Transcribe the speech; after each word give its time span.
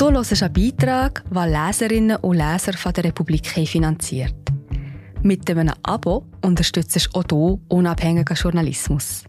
Du 0.00 0.10
hörst 0.10 0.42
einen 0.42 0.52
Beitrag, 0.54 1.22
den 1.28 1.52
Leserinnen 1.52 2.16
und 2.16 2.38
Leser 2.38 2.72
von 2.72 2.90
der 2.94 3.04
Republik 3.04 3.46
finanziert. 3.46 4.34
Mit 5.22 5.50
einem 5.50 5.74
Abo 5.82 6.24
unterstützt 6.42 6.96
du 6.96 7.18
auch 7.18 7.24
du 7.24 7.60
unabhängigen 7.68 8.34
Journalismus. 8.34 9.24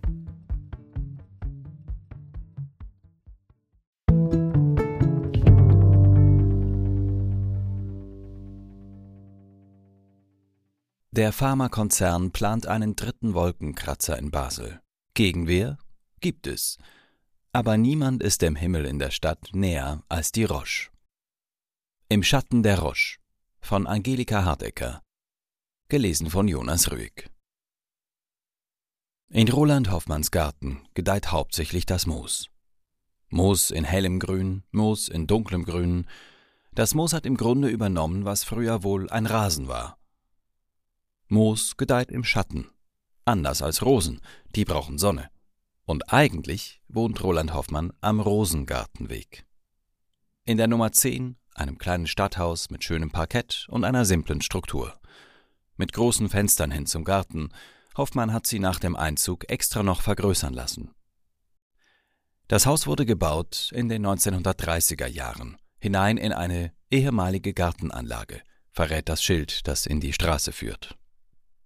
Der 11.12 11.34
Pharmakonzern 11.34 12.32
plant 12.32 12.68
einen 12.68 12.96
dritten 12.96 13.34
Wolkenkratzer 13.34 14.18
in 14.18 14.32
Basel. 14.32 14.80
Gegenwehr 15.16 15.78
gibt 16.22 16.48
es. 16.48 16.78
Aber 17.54 17.76
niemand 17.76 18.24
ist 18.24 18.42
dem 18.42 18.56
Himmel 18.56 18.86
in 18.86 18.98
der 18.98 19.12
Stadt 19.12 19.50
näher 19.52 20.04
als 20.08 20.32
die 20.32 20.46
Roche. 20.46 20.90
Im 22.08 22.24
Schatten 22.24 22.64
der 22.64 22.80
Roche 22.80 23.20
von 23.60 23.88
Angelika 23.88 24.46
Hardecker. 24.46 25.02
Gelesen 25.90 26.30
von 26.30 26.48
Jonas 26.48 26.92
Rüegg. 26.92 27.30
In 29.28 29.50
Roland 29.50 29.92
Hoffmanns 29.92 30.32
Garten 30.32 30.88
gedeiht 30.94 31.34
hauptsächlich 31.34 31.86
das 31.86 32.06
Moos. 32.06 32.50
Moos 33.28 33.70
in 33.70 33.84
hellem 33.84 34.20
Grün, 34.20 34.64
Moos 34.72 35.10
in 35.10 35.28
dunklem 35.28 35.66
Grün. 35.66 36.08
Das 36.74 36.96
Moos 36.96 37.12
hat 37.12 37.26
im 37.26 37.36
Grunde 37.36 37.68
übernommen, 37.68 38.24
was 38.24 38.46
früher 38.46 38.84
wohl 38.84 39.10
ein 39.10 39.26
Rasen 39.26 39.68
war. 39.68 39.98
Moos 41.28 41.76
gedeiht 41.76 42.12
im 42.12 42.24
Schatten. 42.24 42.70
Anders 43.26 43.62
als 43.62 43.82
Rosen, 43.84 44.22
die 44.56 44.64
brauchen 44.64 44.98
Sonne. 44.98 45.30
Und 45.86 46.14
eigentlich 46.14 46.82
wohnt 46.88 47.24
Roland 47.24 47.54
Hoffmann 47.54 47.92
am 48.02 48.20
Rosengartenweg. 48.20 49.46
In 50.46 50.58
der 50.58 50.68
Nummer 50.68 50.92
10, 50.92 51.38
einem 51.56 51.78
kleinen 51.78 52.08
Stadthaus 52.08 52.70
mit 52.70 52.84
schönem 52.84 53.12
Parkett 53.12 53.68
und 53.70 53.84
einer 53.84 54.06
simplen 54.06 54.42
Struktur. 54.42 55.00
Mit 55.78 55.94
großen 55.94 56.30
Fenstern 56.30 56.72
hin 56.72 56.86
zum 56.86 57.04
Garten. 57.04 57.50
Hoffmann 57.98 58.34
hat 58.34 58.48
sie 58.48 58.60
nach 58.60 58.80
dem 58.80 58.96
Einzug 58.96 59.50
extra 59.50 59.84
noch 59.84 60.02
vergrößern 60.02 60.54
lassen. 60.54 60.94
Das 62.48 62.66
Haus 62.66 62.88
wurde 62.88 63.06
gebaut 63.06 63.72
in 63.74 63.90
den 63.90 64.06
1930er 64.06 65.08
Jahren, 65.08 65.58
hinein 65.80 66.18
in 66.18 66.34
eine 66.34 66.74
ehemalige 66.90 67.54
Gartenanlage, 67.54 68.42
verrät 68.72 69.10
das 69.10 69.24
Schild, 69.24 69.68
das 69.68 69.86
in 69.86 70.00
die 70.00 70.14
Straße 70.14 70.52
führt. 70.52 70.98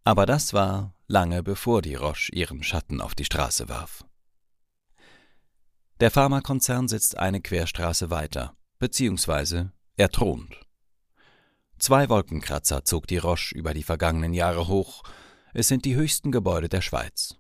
Aber 0.04 0.26
das 0.26 0.54
war 0.54 0.94
lange 1.08 1.42
bevor 1.42 1.82
die 1.82 1.96
Roche 1.96 2.32
ihren 2.32 2.62
Schatten 2.62 3.02
auf 3.02 3.16
die 3.16 3.26
Straße 3.26 3.70
warf. 3.70 4.06
Der 6.02 6.12
Pharmakonzern 6.12 6.90
sitzt 6.90 7.18
eine 7.18 7.40
Querstraße 7.40 8.10
weiter, 8.10 8.54
beziehungsweise 8.80 9.72
er 9.96 10.10
thront. 10.10 10.60
Zwei 11.80 12.10
Wolkenkratzer 12.10 12.84
zog 12.84 13.08
die 13.08 13.18
Roche 13.18 13.56
über 13.56 13.74
die 13.74 13.84
vergangenen 13.84 14.34
Jahre 14.34 14.68
hoch, 14.68 15.04
es 15.54 15.70
sind 15.70 15.86
die 15.86 15.96
höchsten 15.96 16.34
Gebäude 16.34 16.68
der 16.68 16.82
Schweiz. 16.82 17.38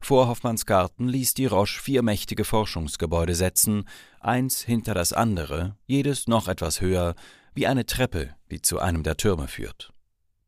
Vor 0.00 0.28
Hoffmanns 0.28 0.64
Garten 0.64 1.06
ließ 1.06 1.34
die 1.34 1.46
Roche 1.46 1.80
vier 1.80 2.02
mächtige 2.02 2.44
Forschungsgebäude 2.44 3.34
setzen, 3.34 3.86
eins 4.20 4.62
hinter 4.62 4.94
das 4.94 5.12
andere, 5.12 5.76
jedes 5.86 6.28
noch 6.28 6.48
etwas 6.48 6.80
höher, 6.80 7.14
wie 7.54 7.66
eine 7.66 7.84
Treppe, 7.84 8.34
die 8.50 8.62
zu 8.62 8.78
einem 8.78 9.02
der 9.02 9.18
Türme 9.18 9.48
führt. 9.48 9.92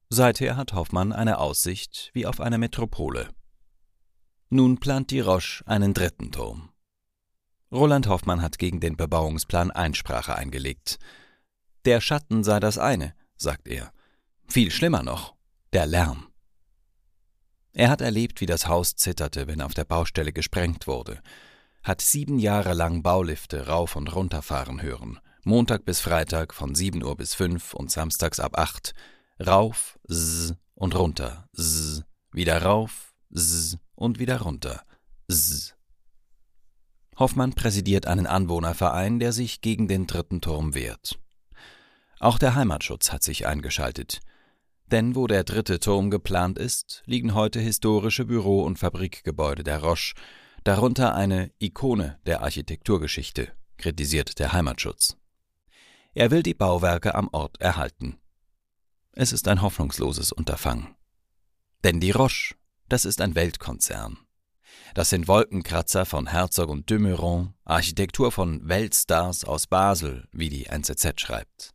Seither 0.09 0.57
hat 0.57 0.73
Hoffmann 0.73 1.13
eine 1.13 1.39
Aussicht 1.39 2.11
wie 2.15 2.27
auf 2.27 2.41
eine 2.41 2.57
Metropole. 2.57 3.29
Nun 4.49 4.79
plant 4.79 5.11
die 5.11 5.21
Roche 5.21 5.67
einen 5.67 5.95
dritten 5.95 6.31
Turm. 6.33 6.72
Roland 7.73 8.07
Hoffmann 8.07 8.43
hat 8.43 8.59
gegen 8.59 8.81
den 8.81 8.97
Bebauungsplan 8.97 9.71
Einsprache 9.71 10.37
eingelegt. 10.37 10.99
Der 11.87 12.01
Schatten 12.01 12.45
sei 12.45 12.61
das 12.61 12.77
eine, 12.77 13.15
sagt 13.37 13.67
er. 13.67 13.93
Viel 14.47 14.71
schlimmer 14.71 15.03
noch, 15.03 15.35
der 15.73 15.87
Lärm. 15.87 16.29
Er 17.73 17.89
hat 17.89 18.03
erlebt, 18.03 18.43
wie 18.43 18.47
das 18.47 18.69
Haus 18.69 18.97
zitterte, 18.97 19.47
wenn 19.47 19.63
auf 19.63 19.73
der 19.73 19.87
Baustelle 19.87 20.33
gesprengt 20.33 20.87
wurde, 20.87 21.23
hat 21.83 22.03
sieben 22.03 22.39
Jahre 22.39 22.75
lang 22.75 23.03
Baulifte 23.03 23.67
rauf 23.67 23.97
und 23.97 24.15
runter 24.15 24.43
fahren 24.43 24.83
hören, 24.83 25.19
Montag 25.43 25.85
bis 25.87 26.01
Freitag 26.01 26.55
von 26.55 26.75
sieben 26.75 27.03
Uhr 27.03 27.17
bis 27.17 27.35
fünf 27.35 27.73
und 27.75 27.91
samstags 27.91 28.39
ab 28.39 28.59
acht, 28.59 28.95
Rauf, 29.45 29.99
s 30.09 30.55
und 30.75 30.95
runter, 30.95 31.49
s, 31.57 32.05
wieder 32.31 32.63
rauf, 32.63 33.15
s 33.35 33.79
und 33.95 34.19
wieder 34.19 34.43
runter, 34.43 34.83
s. 35.29 35.75
Hoffmann 37.23 37.53
präsidiert 37.53 38.09
einen 38.09 38.27
Anwohnerverein, 38.27 39.21
der 39.21 39.33
sich 39.33 39.61
gegen 39.61 39.87
den 39.87 40.09
dritten 40.09 40.41
Turm 40.41 40.75
wehrt. 40.75 41.21
Auch 42.19 42.37
der 42.37 42.57
Heimatschutz 42.57 43.13
hat 43.13 43.23
sich 43.23 43.47
eingeschaltet. 43.47 44.19
Denn 44.87 45.15
wo 45.15 45.29
der 45.29 45.45
dritte 45.45 45.79
Turm 45.79 46.11
geplant 46.11 46.59
ist, 46.59 47.05
liegen 47.07 47.35
heute 47.35 47.61
historische 47.61 48.25
Büro- 48.25 48.65
und 48.65 48.81
Fabrikgebäude 48.81 49.63
der 49.63 49.85
Roche, 49.85 50.15
darunter 50.65 51.15
eine 51.15 51.53
Ikone 51.61 52.19
der 52.27 52.43
Architekturgeschichte, 52.43 53.53
kritisiert 53.77 54.41
der 54.41 54.53
Heimatschutz. 54.53 55.17
Er 56.15 56.33
will 56.33 56.43
die 56.43 56.55
Bauwerke 56.55 57.15
am 57.15 57.29
Ort 57.31 57.61
erhalten. 57.61 58.19
Es 59.13 59.33
ist 59.33 59.47
ein 59.47 59.63
hoffnungsloses 59.63 60.33
Unterfangen. 60.33 60.97
Denn 61.85 62.01
die 62.01 62.11
Roche, 62.11 62.57
das 62.89 63.05
ist 63.05 63.21
ein 63.21 63.37
Weltkonzern. 63.37 64.19
Das 64.95 65.09
sind 65.09 65.27
Wolkenkratzer 65.27 66.05
von 66.05 66.27
Herzog 66.27 66.69
und 66.69 66.91
de 66.91 66.99
Meuron, 66.99 67.55
Architektur 67.65 68.31
von 68.31 68.69
Weltstars 68.69 69.45
aus 69.45 69.67
Basel, 69.67 70.29
wie 70.33 70.51
die 70.51 70.67
NZZ 70.67 71.19
schreibt. 71.19 71.75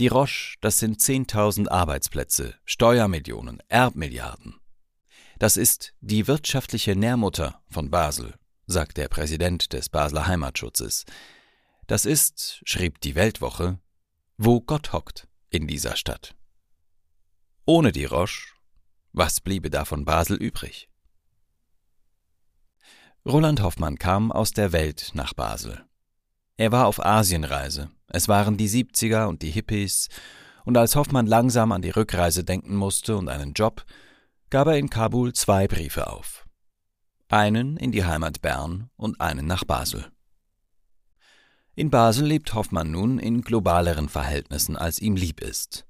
Die 0.00 0.08
Roche, 0.08 0.56
das 0.60 0.80
sind 0.80 0.98
10.000 0.98 1.68
Arbeitsplätze, 1.68 2.54
Steuermillionen, 2.64 3.62
Erbmilliarden. 3.68 4.58
Das 5.38 5.56
ist 5.56 5.94
die 6.00 6.26
wirtschaftliche 6.26 6.96
Nährmutter 6.96 7.62
von 7.70 7.90
Basel, 7.90 8.34
sagt 8.66 8.96
der 8.96 9.08
Präsident 9.08 9.72
des 9.72 9.88
Basler 9.88 10.26
Heimatschutzes. 10.26 11.04
Das 11.86 12.06
ist, 12.06 12.60
schrieb 12.64 13.00
die 13.02 13.14
Weltwoche, 13.14 13.78
wo 14.36 14.60
Gott 14.60 14.92
hockt 14.92 15.28
in 15.48 15.68
dieser 15.68 15.96
Stadt. 15.96 16.34
Ohne 17.66 17.92
die 17.92 18.04
Roche, 18.04 18.48
was 19.12 19.40
bliebe 19.40 19.70
da 19.70 19.84
von 19.84 20.04
Basel 20.04 20.36
übrig? 20.36 20.89
Roland 23.26 23.60
Hoffmann 23.60 23.98
kam 23.98 24.32
aus 24.32 24.52
der 24.52 24.72
Welt 24.72 25.10
nach 25.12 25.34
Basel. 25.34 25.84
Er 26.56 26.72
war 26.72 26.86
auf 26.86 27.04
Asienreise. 27.04 27.90
Es 28.06 28.28
waren 28.28 28.56
die 28.56 28.68
70er 28.68 29.26
und 29.26 29.42
die 29.42 29.50
Hippies, 29.50 30.08
und 30.64 30.76
als 30.78 30.96
Hoffmann 30.96 31.26
langsam 31.26 31.72
an 31.72 31.82
die 31.82 31.90
Rückreise 31.90 32.44
denken 32.44 32.76
musste 32.76 33.18
und 33.18 33.28
einen 33.28 33.52
Job, 33.52 33.84
gab 34.48 34.68
er 34.68 34.78
in 34.78 34.88
Kabul 34.88 35.34
zwei 35.34 35.68
Briefe 35.68 36.10
auf. 36.10 36.46
Einen 37.28 37.76
in 37.76 37.92
die 37.92 38.04
Heimat 38.04 38.40
Bern 38.40 38.88
und 38.96 39.20
einen 39.20 39.46
nach 39.46 39.64
Basel. 39.64 40.10
In 41.74 41.90
Basel 41.90 42.26
lebt 42.26 42.54
Hoffmann 42.54 42.90
nun 42.90 43.18
in 43.18 43.42
globaleren 43.42 44.08
Verhältnissen, 44.08 44.76
als 44.76 44.98
ihm 44.98 45.14
lieb 45.14 45.40
ist. 45.42 45.86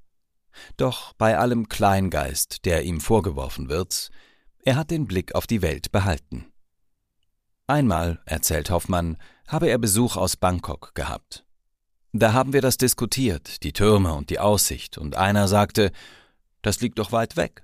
Doch 0.76 1.12
bei 1.12 1.38
allem 1.38 1.68
Kleingeist, 1.68 2.64
der 2.64 2.82
ihm 2.82 3.00
vorgeworfen 3.00 3.68
wird, 3.68 4.10
er 4.64 4.74
hat 4.74 4.90
den 4.90 5.06
Blick 5.06 5.34
auf 5.36 5.46
die 5.46 5.62
Welt 5.62 5.92
behalten. 5.92 6.49
Einmal, 7.70 8.20
erzählt 8.24 8.68
Hoffmann, 8.70 9.16
habe 9.46 9.68
er 9.68 9.78
Besuch 9.78 10.16
aus 10.16 10.36
Bangkok 10.36 10.92
gehabt. 10.96 11.44
Da 12.12 12.32
haben 12.32 12.52
wir 12.52 12.62
das 12.62 12.78
diskutiert, 12.78 13.62
die 13.62 13.72
Türme 13.72 14.12
und 14.14 14.28
die 14.30 14.40
Aussicht, 14.40 14.98
und 14.98 15.14
einer 15.14 15.46
sagte, 15.46 15.92
das 16.62 16.80
liegt 16.80 16.98
doch 16.98 17.12
weit 17.12 17.36
weg. 17.36 17.62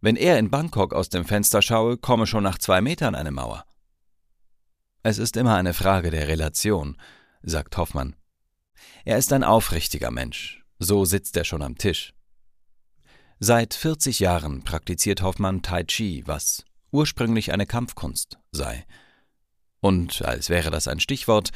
Wenn 0.00 0.14
er 0.14 0.38
in 0.38 0.50
Bangkok 0.50 0.94
aus 0.94 1.08
dem 1.08 1.24
Fenster 1.24 1.62
schaue, 1.62 1.96
komme 1.96 2.28
schon 2.28 2.44
nach 2.44 2.58
zwei 2.58 2.80
Metern 2.80 3.16
eine 3.16 3.32
Mauer. 3.32 3.64
Es 5.02 5.18
ist 5.18 5.36
immer 5.36 5.56
eine 5.56 5.74
Frage 5.74 6.12
der 6.12 6.28
Relation, 6.28 6.96
sagt 7.42 7.76
Hoffmann. 7.76 8.14
Er 9.04 9.18
ist 9.18 9.32
ein 9.32 9.42
aufrichtiger 9.42 10.12
Mensch, 10.12 10.64
so 10.78 11.04
sitzt 11.04 11.36
er 11.36 11.44
schon 11.44 11.62
am 11.62 11.76
Tisch. 11.76 12.14
Seit 13.40 13.74
40 13.74 14.20
Jahren 14.20 14.62
praktiziert 14.62 15.22
Hoffmann 15.22 15.62
Tai 15.62 15.82
Chi, 15.82 16.22
was 16.24 16.64
ursprünglich 16.92 17.52
eine 17.52 17.66
Kampfkunst 17.66 18.38
sei. 18.52 18.86
Und 19.80 20.22
als 20.22 20.50
wäre 20.50 20.70
das 20.70 20.88
ein 20.88 21.00
Stichwort, 21.00 21.50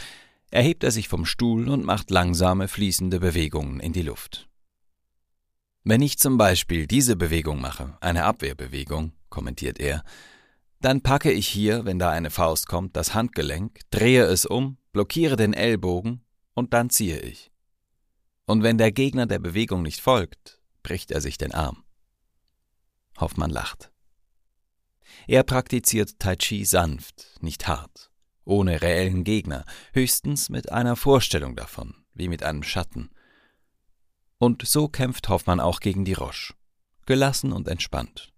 erhebt 0.50 0.84
er 0.84 0.90
sich 0.90 1.08
vom 1.08 1.26
Stuhl 1.26 1.68
und 1.68 1.84
macht 1.84 2.10
langsame, 2.10 2.68
fließende 2.68 3.20
Bewegungen 3.20 3.80
in 3.80 3.92
die 3.92 4.02
Luft. 4.02 4.48
Wenn 5.82 6.00
ich 6.00 6.18
zum 6.18 6.38
Beispiel 6.38 6.86
diese 6.86 7.16
Bewegung 7.16 7.60
mache, 7.60 7.98
eine 8.00 8.24
Abwehrbewegung, 8.24 9.12
kommentiert 9.28 9.78
er, 9.78 10.02
dann 10.80 11.02
packe 11.02 11.30
ich 11.32 11.48
hier, 11.48 11.84
wenn 11.84 11.98
da 11.98 12.10
eine 12.10 12.30
Faust 12.30 12.68
kommt, 12.68 12.96
das 12.96 13.14
Handgelenk, 13.14 13.80
drehe 13.90 14.24
es 14.24 14.46
um, 14.46 14.78
blockiere 14.92 15.36
den 15.36 15.52
Ellbogen 15.52 16.22
und 16.54 16.72
dann 16.72 16.88
ziehe 16.88 17.20
ich. 17.20 17.50
Und 18.46 18.62
wenn 18.62 18.78
der 18.78 18.92
Gegner 18.92 19.26
der 19.26 19.38
Bewegung 19.38 19.82
nicht 19.82 20.00
folgt, 20.00 20.60
bricht 20.82 21.10
er 21.10 21.20
sich 21.20 21.36
den 21.38 21.52
Arm. 21.52 21.84
Hoffmann 23.18 23.50
lacht. 23.50 23.90
Er 25.26 25.42
praktiziert 25.42 26.18
Tai 26.18 26.36
Chi 26.36 26.64
sanft, 26.64 27.38
nicht 27.40 27.66
hart, 27.66 28.10
ohne 28.44 28.82
reellen 28.82 29.24
Gegner, 29.24 29.64
höchstens 29.92 30.48
mit 30.48 30.72
einer 30.72 30.96
Vorstellung 30.96 31.56
davon, 31.56 31.94
wie 32.14 32.28
mit 32.28 32.42
einem 32.42 32.62
Schatten. 32.62 33.10
Und 34.38 34.66
so 34.66 34.88
kämpft 34.88 35.28
Hoffmann 35.28 35.60
auch 35.60 35.80
gegen 35.80 36.04
die 36.04 36.12
Roche, 36.12 36.54
gelassen 37.06 37.52
und 37.52 37.68
entspannt. 37.68 38.32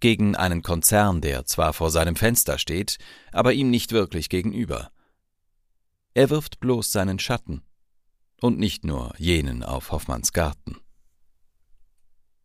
Gegen 0.00 0.34
einen 0.34 0.62
Konzern, 0.62 1.20
der 1.20 1.44
zwar 1.44 1.72
vor 1.72 1.90
seinem 1.90 2.16
Fenster 2.16 2.58
steht, 2.58 2.98
aber 3.32 3.52
ihm 3.52 3.70
nicht 3.70 3.92
wirklich 3.92 4.28
gegenüber. 4.28 4.90
Er 6.14 6.30
wirft 6.30 6.60
bloß 6.60 6.90
seinen 6.90 7.18
Schatten, 7.18 7.62
und 8.40 8.58
nicht 8.58 8.84
nur 8.84 9.12
jenen 9.18 9.62
auf 9.62 9.92
Hoffmanns 9.92 10.32
Garten. 10.32 10.76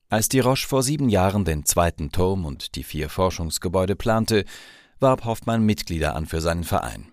Als 0.09 0.29
die 0.29 0.39
Roche 0.39 0.67
vor 0.67 0.83
sieben 0.83 1.09
Jahren 1.09 1.45
den 1.45 1.65
zweiten 1.65 2.11
Turm 2.11 2.45
und 2.45 2.75
die 2.75 2.83
vier 2.83 3.09
Forschungsgebäude 3.09 3.95
plante, 3.95 4.45
warb 4.99 5.25
Hoffmann 5.25 5.65
Mitglieder 5.65 6.15
an 6.15 6.25
für 6.25 6.41
seinen 6.41 6.63
Verein. 6.63 7.11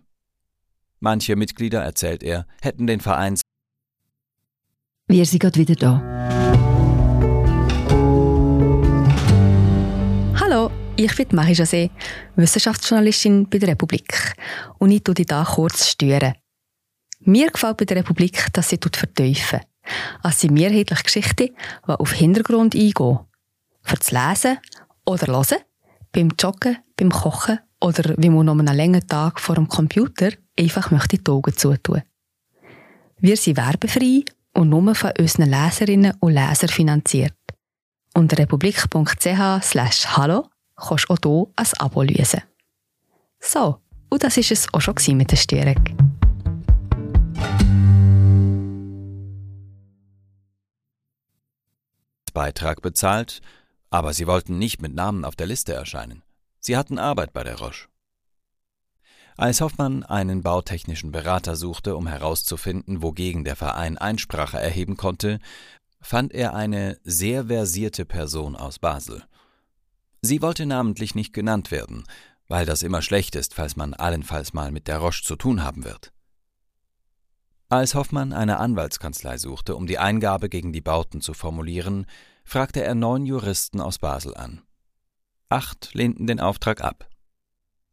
Manche 1.00 1.34
Mitglieder, 1.34 1.82
erzählt 1.82 2.22
er, 2.22 2.46
hätten 2.60 2.86
den 2.86 3.00
Verein. 3.00 3.38
Wir 5.08 5.26
sind 5.26 5.40
gerade 5.40 5.58
wieder 5.58 5.74
da. 5.74 6.00
Hallo, 10.38 10.70
ich 10.96 11.14
bin 11.16 11.26
Marie 11.32 11.54
José, 11.54 11.90
Wissenschaftsjournalistin 12.36 13.48
bei 13.48 13.58
der 13.58 13.70
Republik. 13.70 14.34
Und 14.78 14.92
ich 14.92 15.02
tue 15.02 15.14
dich 15.14 15.26
hier 15.28 15.44
kurz 15.44 15.88
stören. 15.88 16.34
Mir 17.20 17.50
gefällt 17.50 17.78
bei 17.78 17.84
der 17.84 17.98
Republik, 17.98 18.46
dass 18.52 18.68
sie 18.68 18.78
vertiefen. 18.80 19.60
Es 20.22 20.40
sind 20.40 20.54
mehrheitlich 20.54 21.02
Geschichten, 21.02 21.48
die 21.86 21.92
auf 21.92 22.12
Hintergrund 22.12 22.74
eingehen. 22.74 23.18
Für 23.82 23.96
das 23.96 24.12
Lesen 24.12 24.58
oder 25.04 25.26
Hören, 25.26 25.58
beim 26.12 26.30
Joggen, 26.38 26.78
beim 26.96 27.10
Kochen 27.10 27.58
oder 27.82 28.14
wie 28.16 28.30
man 28.30 28.46
noch 28.46 28.58
einen 28.58 28.76
langen 28.76 29.06
Tag 29.06 29.40
vor 29.40 29.56
dem 29.56 29.68
Computer 29.68 30.30
einfach 30.58 30.90
möchte 30.90 31.18
die 31.18 31.30
Augen 31.30 31.56
zutun. 31.56 32.02
Wir 33.18 33.36
sind 33.36 33.56
werbefrei 33.56 34.24
und 34.54 34.68
nur 34.68 34.94
von 34.94 35.12
unseren 35.18 35.50
Leserinnen 35.50 36.14
und 36.20 36.32
Lesern 36.32 36.68
finanziert. 36.68 37.34
Unter 38.14 38.38
republik.ch 38.38 39.62
slash 39.62 40.06
hallo 40.16 40.48
kannst 40.76 41.08
du 41.08 41.14
auch 41.14 41.18
hier 41.24 41.46
ein 41.56 41.66
Abo 41.78 42.02
lösen. 42.02 42.42
So, 43.40 43.78
und 44.10 44.22
das 44.22 44.36
war 44.36 44.44
es 44.50 44.72
auch 44.72 44.80
schon 44.80 45.16
mit 45.16 45.30
der 45.30 45.36
Störung. 45.36 45.82
Beitrag 52.32 52.80
bezahlt, 52.80 53.40
aber 53.90 54.14
sie 54.14 54.26
wollten 54.26 54.58
nicht 54.58 54.80
mit 54.80 54.94
Namen 54.94 55.24
auf 55.24 55.36
der 55.36 55.46
Liste 55.46 55.74
erscheinen. 55.74 56.22
Sie 56.64 56.76
hatten 56.76 56.98
Arbeit 56.98 57.32
bei 57.32 57.42
der 57.42 57.58
Roche. 57.58 57.88
Als 59.36 59.60
Hoffmann 59.60 60.04
einen 60.04 60.42
bautechnischen 60.42 61.10
Berater 61.10 61.56
suchte, 61.56 61.96
um 61.96 62.06
herauszufinden, 62.06 63.02
wogegen 63.02 63.42
der 63.42 63.56
Verein 63.56 63.98
Einsprache 63.98 64.60
erheben 64.60 64.96
konnte, 64.96 65.40
fand 66.00 66.32
er 66.32 66.54
eine 66.54 67.00
sehr 67.02 67.46
versierte 67.46 68.04
Person 68.04 68.54
aus 68.54 68.78
Basel. 68.78 69.24
Sie 70.20 70.40
wollte 70.40 70.64
namentlich 70.64 71.16
nicht 71.16 71.32
genannt 71.32 71.72
werden, 71.72 72.04
weil 72.46 72.64
das 72.64 72.84
immer 72.84 73.02
schlecht 73.02 73.34
ist, 73.34 73.54
falls 73.54 73.74
man 73.74 73.92
allenfalls 73.92 74.52
mal 74.52 74.70
mit 74.70 74.86
der 74.86 74.98
Roche 74.98 75.24
zu 75.24 75.34
tun 75.34 75.64
haben 75.64 75.82
wird. 75.82 76.12
Als 77.68 77.96
Hoffmann 77.96 78.32
eine 78.32 78.58
Anwaltskanzlei 78.58 79.36
suchte, 79.36 79.74
um 79.74 79.88
die 79.88 79.98
Eingabe 79.98 80.48
gegen 80.48 80.72
die 80.72 80.80
Bauten 80.80 81.20
zu 81.20 81.34
formulieren, 81.34 82.06
fragte 82.44 82.84
er 82.84 82.94
neun 82.94 83.26
Juristen 83.26 83.80
aus 83.80 83.98
Basel 83.98 84.36
an. 84.36 84.62
Acht 85.52 85.92
lehnten 85.92 86.26
den 86.26 86.40
Auftrag 86.40 86.80
ab. 86.80 87.10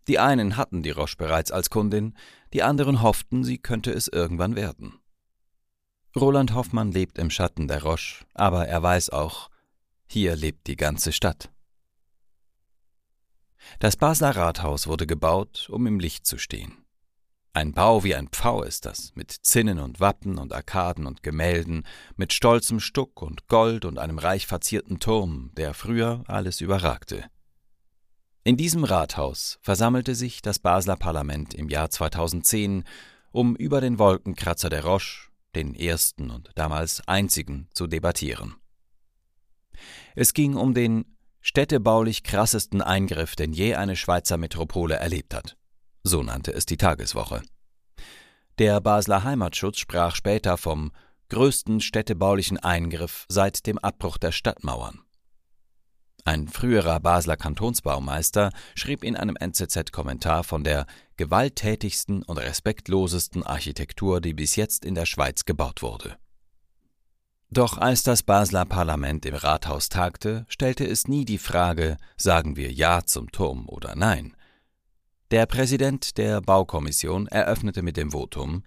Die 0.07 0.17
einen 0.17 0.56
hatten 0.56 0.81
die 0.81 0.91
Roche 0.91 1.17
bereits 1.17 1.51
als 1.51 1.69
Kundin, 1.69 2.15
die 2.53 2.63
anderen 2.63 3.01
hofften, 3.01 3.44
sie 3.44 3.57
könnte 3.57 3.91
es 3.91 4.07
irgendwann 4.07 4.56
werden. 4.56 5.01
Roland 6.15 6.53
Hoffmann 6.53 6.94
lebt 6.94 7.17
im 7.17 7.29
Schatten 7.29 7.67
der 7.67 7.83
Roche, 7.83 8.23
aber 8.33 8.69
er 8.69 8.81
weiß 8.81 9.09
auch, 9.09 9.50
hier 10.07 10.38
lebt 10.38 10.67
die 10.67 10.77
ganze 10.77 11.11
Stadt. 11.11 11.51
Das 13.79 13.97
Basler 13.97 14.38
Rathaus 14.38 14.88
wurde 14.88 15.06
gebaut, 15.06 15.67
um 15.69 15.85
im 15.85 16.00
Licht 16.00 16.25
zu 16.25 16.38
stehen. 16.38 16.85
Ein 17.51 17.73
Bau 17.73 18.06
wie 18.06 18.15
ein 18.15 18.29
Pfau 18.29 18.63
ist 18.63 18.85
das, 18.85 19.13
mit 19.15 19.31
Zinnen 19.31 19.79
und 19.79 20.00
Wappen 20.00 20.38
und 20.38 20.53
Arkaden 20.53 21.06
und 21.06 21.23
Gemälden, 21.23 21.85
mit 22.15 22.31
stolzem 22.31 22.79
Stuck 22.79 23.21
und 23.21 23.50
Gold 23.50 23.83
und 23.83 24.00
einem 24.00 24.17
reich 24.17 24.47
verzierten 24.47 25.01
Turm, 25.01 25.51
der 25.57 25.73
früher 25.73 26.23
alles 26.25 26.61
überragte. 26.61 27.29
In 28.44 28.57
diesem 28.57 28.83
Rathaus 28.83 29.59
versammelte 29.62 30.15
sich 30.15 30.41
das 30.41 30.59
Basler 30.59 30.95
Parlament 30.95 31.53
im 31.53 31.69
Jahr 31.69 31.89
2010, 31.89 32.83
um 33.31 33.56
über 33.56 33.81
den 33.81 34.00
Wolkenkratzer 34.00 34.69
der 34.69 34.86
Roche, 34.86 35.30
den 35.56 35.75
ersten 35.75 36.31
und 36.31 36.50
damals 36.56 37.01
einzigen, 37.07 37.68
zu 37.74 37.88
debattieren. 37.88 38.56
Es 40.15 40.33
ging 40.33 40.56
um 40.56 40.74
den 40.74 41.06
städtebaulich 41.41 42.24
krassesten 42.24 42.81
Eingriff, 42.81 43.36
den 43.36 43.53
je 43.53 43.75
eine 43.75 43.95
Schweizer 43.95 44.38
Metropole 44.38 44.95
erlebt 44.95 45.33
hat. 45.33 45.57
So 46.03 46.24
nannte 46.24 46.51
es 46.53 46.65
die 46.65 46.77
Tageswoche. 46.77 47.42
Der 48.57 48.81
Basler 48.81 49.24
Heimatschutz 49.24 49.80
sprach 49.80 50.15
später 50.15 50.57
vom 50.57 50.92
größten 51.30 51.81
städtebaulichen 51.81 52.57
Eingriff 52.57 53.25
seit 53.30 53.68
dem 53.68 53.77
Abbruch 53.77 54.18
der 54.18 54.31
Stadtmauern. 54.31 55.01
Ein 56.30 56.48
früherer 56.48 57.00
Basler 57.00 57.38
Kantonsbaumeister 57.38 58.52
schrieb 58.76 59.04
in 59.04 59.16
einem 59.16 59.36
NZZ-Kommentar 59.36 60.44
von 60.44 60.64
der 60.64 60.86
gewalttätigsten 61.18 62.22
und 62.22 62.38
respektlosesten 62.38 63.42
Architektur, 63.42 64.22
die 64.22 64.36
bis 64.36 64.56
jetzt 64.56 64.86
in 64.86 64.94
der 64.94 65.08
Schweiz 65.08 65.46
gebaut 65.46 65.81
wurde. 65.81 66.18
Doch 67.50 67.80
als 67.80 68.04
das 68.04 68.22
Basler 68.22 68.66
Parlament 68.66 69.26
im 69.26 69.34
Rathaus 69.34 69.90
tagte, 69.90 70.46
stellte 70.50 70.86
es 70.86 71.08
nie 71.08 71.26
die 71.26 71.40
Frage, 71.40 71.98
sagen 72.16 72.56
wir 72.56 72.72
Ja 72.72 73.02
zum 73.04 73.31
Turm 73.31 73.68
oder 73.68 73.96
Nein. 73.96 74.38
Der 75.31 75.48
Präsident 75.48 76.20
der 76.20 76.42
Baukommission 76.42 77.26
eröffnete 77.26 77.81
mit 77.81 77.98
dem 77.98 78.12
Votum, 78.12 78.62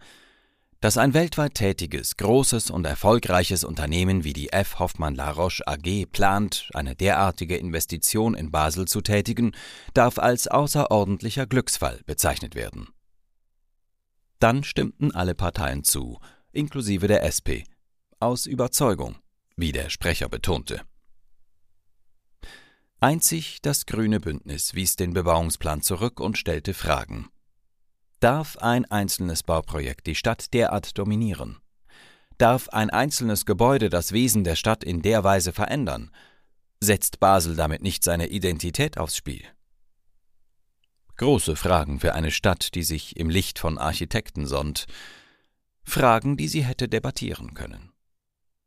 dass 0.82 0.98
ein 0.98 1.14
weltweit 1.14 1.54
tätiges, 1.54 2.16
großes 2.16 2.70
und 2.70 2.84
erfolgreiches 2.84 3.62
Unternehmen 3.62 4.24
wie 4.24 4.32
die 4.32 4.52
F. 4.52 4.80
Hoffmann 4.80 5.14
La 5.14 5.30
Roche 5.30 5.64
AG 5.64 6.06
plant, 6.10 6.68
eine 6.74 6.96
derartige 6.96 7.56
Investition 7.56 8.34
in 8.34 8.50
Basel 8.50 8.88
zu 8.88 9.00
tätigen, 9.00 9.52
darf 9.94 10.18
als 10.18 10.48
außerordentlicher 10.48 11.46
Glücksfall 11.46 12.00
bezeichnet 12.04 12.56
werden. 12.56 12.88
Dann 14.40 14.64
stimmten 14.64 15.12
alle 15.12 15.36
Parteien 15.36 15.84
zu, 15.84 16.18
inklusive 16.50 17.06
der 17.06 17.22
SP, 17.30 17.62
aus 18.18 18.46
Überzeugung, 18.46 19.14
wie 19.54 19.70
der 19.70 19.88
Sprecher 19.88 20.28
betonte. 20.28 20.82
Einzig 22.98 23.62
das 23.62 23.86
grüne 23.86 24.18
Bündnis 24.18 24.74
wies 24.74 24.96
den 24.96 25.12
Bebauungsplan 25.12 25.82
zurück 25.82 26.18
und 26.18 26.38
stellte 26.38 26.74
Fragen. 26.74 27.28
Darf 28.22 28.56
ein 28.58 28.84
einzelnes 28.84 29.42
Bauprojekt 29.42 30.06
die 30.06 30.14
Stadt 30.14 30.54
derart 30.54 30.96
dominieren? 30.96 31.58
Darf 32.38 32.68
ein 32.68 32.88
einzelnes 32.88 33.46
Gebäude 33.46 33.90
das 33.90 34.12
Wesen 34.12 34.44
der 34.44 34.54
Stadt 34.54 34.84
in 34.84 35.02
der 35.02 35.24
Weise 35.24 35.52
verändern? 35.52 36.12
Setzt 36.78 37.18
Basel 37.18 37.56
damit 37.56 37.82
nicht 37.82 38.04
seine 38.04 38.28
Identität 38.28 38.96
aufs 38.96 39.16
Spiel? 39.16 39.42
Große 41.16 41.56
Fragen 41.56 41.98
für 41.98 42.14
eine 42.14 42.30
Stadt, 42.30 42.76
die 42.76 42.84
sich 42.84 43.16
im 43.16 43.28
Licht 43.28 43.58
von 43.58 43.76
Architekten 43.76 44.46
sonnt. 44.46 44.86
Fragen, 45.82 46.36
die 46.36 46.46
sie 46.46 46.64
hätte 46.64 46.86
debattieren 46.86 47.54
können. 47.54 47.90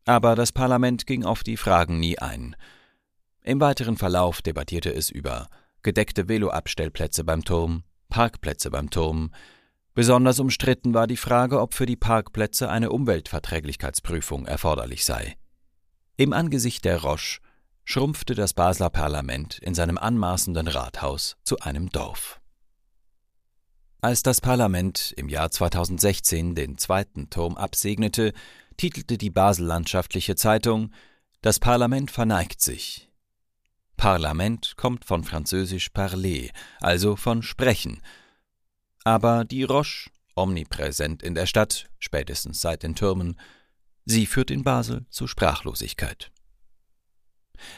Aber 0.03 0.35
das 0.35 0.51
Parlament 0.51 1.07
ging 1.07 1.23
auf 1.23 1.43
die 1.45 1.55
Fragen 1.55 1.97
nie 2.01 2.19
ein. 2.19 2.57
Im 3.41 3.61
weiteren 3.61 3.95
Verlauf 3.95 4.41
debattierte 4.41 4.93
es 4.93 5.09
über 5.09 5.47
gedeckte 5.81 6.27
Veloabstellplätze 6.27 7.23
beim 7.23 7.45
Turm, 7.45 7.85
Parkplätze 8.09 8.71
beim 8.71 8.89
Turm. 8.89 9.31
Besonders 9.93 10.39
umstritten 10.39 10.93
war 10.93 11.07
die 11.07 11.17
Frage, 11.17 11.61
ob 11.61 11.73
für 11.73 11.85
die 11.85 11.95
Parkplätze 11.95 12.69
eine 12.69 12.91
Umweltverträglichkeitsprüfung 12.91 14.45
erforderlich 14.45 15.05
sei. 15.05 15.37
Im 16.17 16.33
Angesicht 16.33 16.85
der 16.85 17.01
Roche 17.01 17.39
schrumpfte 17.83 18.35
das 18.35 18.53
Basler 18.53 18.89
Parlament 18.89 19.59
in 19.59 19.75
seinem 19.75 19.97
anmaßenden 19.97 20.67
Rathaus 20.67 21.37
zu 21.43 21.59
einem 21.59 21.89
Dorf. 21.89 22.41
Als 24.01 24.21
das 24.21 24.41
Parlament 24.41 25.13
im 25.17 25.29
Jahr 25.29 25.49
2016 25.49 26.55
den 26.55 26.77
zweiten 26.77 27.29
Turm 27.29 27.57
absegnete, 27.57 28.33
titelte 28.77 29.17
die 29.17 29.29
Basel-Landschaftliche 29.29 30.35
Zeitung 30.35 30.91
Das 31.41 31.59
Parlament 31.59 32.11
verneigt 32.11 32.61
sich, 32.61 33.04
Parlament 33.97 34.75
kommt 34.77 35.05
von 35.05 35.23
französisch 35.23 35.89
parler, 35.89 36.49
also 36.79 37.15
von 37.15 37.43
sprechen. 37.43 38.01
Aber 39.03 39.45
die 39.45 39.63
Roche, 39.63 40.09
omnipräsent 40.35 41.23
in 41.23 41.35
der 41.35 41.45
Stadt, 41.45 41.89
spätestens 41.99 42.61
seit 42.61 42.83
den 42.83 42.95
Türmen, 42.95 43.39
sie 44.05 44.25
führt 44.25 44.51
in 44.51 44.63
Basel 44.63 45.05
zu 45.09 45.27
Sprachlosigkeit. 45.27 46.31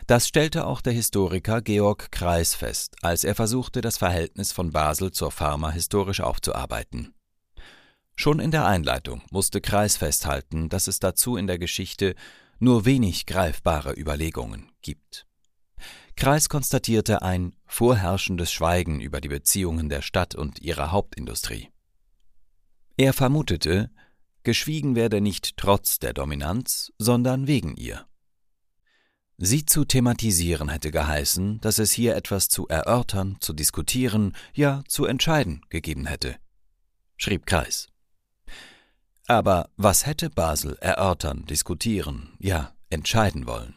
Das 0.08 0.28
stellte 0.28 0.66
auch 0.66 0.82
der 0.82 0.94
Historiker 0.94 1.62
Georg 1.62 2.12
Kreis 2.12 2.56
fest, 2.56 2.96
als 3.02 3.24
er 3.24 3.36
versuchte, 3.36 3.82
das 3.82 3.98
Verhältnis 3.98 4.52
von 4.52 4.72
Basel 4.72 5.12
zur 5.12 5.32
Pharma 5.32 5.72
historisch 5.72 6.22
aufzuarbeiten. 6.22 7.14
Schon 8.16 8.40
in 8.40 8.50
der 8.50 8.66
Einleitung 8.66 9.22
musste 9.30 9.62
Kreis 9.62 9.98
festhalten, 9.98 10.70
dass 10.70 10.88
es 10.88 11.00
dazu 11.00 11.38
in 11.38 11.46
der 11.46 11.60
Geschichte 11.60 12.16
nur 12.58 12.86
wenig 12.86 13.28
greifbare 13.28 13.94
Überlegungen 13.94 14.72
gibt. 14.82 15.28
Kreis 16.18 16.50
konstatierte 16.50 17.22
ein 17.22 17.56
vorherrschendes 17.68 18.52
Schweigen 18.52 19.00
über 19.00 19.22
die 19.22 19.28
Beziehungen 19.28 19.88
der 19.88 20.02
Stadt 20.02 20.34
und 20.34 20.60
ihrer 20.60 20.92
Hauptindustrie. 20.92 21.70
Er 22.98 23.14
vermutete, 23.14 23.92
geschwiegen 24.42 24.96
werde 24.96 25.22
nicht 25.22 25.58
trotz 25.58 26.00
der 26.00 26.14
Dominanz, 26.14 26.92
sondern 26.98 27.46
wegen 27.46 27.76
ihr. 27.78 28.08
Sie 29.38 29.66
zu 29.66 29.86
thematisieren 29.86 30.70
hätte 30.70 30.90
geheißen, 30.90 31.62
dass 31.62 31.78
es 31.78 31.92
hier 31.92 32.16
etwas 32.16 32.50
zu 32.50 32.68
erörtern, 32.68 33.38
zu 33.40 33.54
diskutieren, 33.54 34.36
ja 34.54 34.84
zu 34.88 35.06
entscheiden 35.06 35.62
gegeben 35.70 36.08
hätte, 36.08 36.38
schrieb 37.16 37.46
Kreis. 37.46 37.90
Aber 39.28 39.70
was 39.78 40.08
hätte 40.08 40.32
Basel 40.32 40.78
erörtern, 40.82 41.46
diskutieren, 41.46 42.36
ja 42.40 42.74
entscheiden 42.90 43.46
wollen? 43.46 43.77